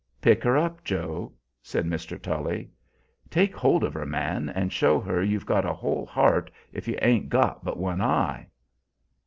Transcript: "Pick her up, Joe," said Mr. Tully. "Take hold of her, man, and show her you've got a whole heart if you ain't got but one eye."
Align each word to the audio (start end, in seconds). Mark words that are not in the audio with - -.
"Pick 0.19 0.41
her 0.43 0.57
up, 0.57 0.83
Joe," 0.83 1.31
said 1.61 1.85
Mr. 1.85 2.19
Tully. 2.19 2.71
"Take 3.29 3.53
hold 3.55 3.83
of 3.83 3.93
her, 3.93 4.03
man, 4.07 4.49
and 4.49 4.73
show 4.73 4.99
her 4.99 5.21
you've 5.21 5.45
got 5.45 5.63
a 5.63 5.73
whole 5.73 6.07
heart 6.07 6.49
if 6.73 6.87
you 6.87 6.97
ain't 7.03 7.29
got 7.29 7.63
but 7.63 7.77
one 7.77 8.01
eye." 8.01 8.47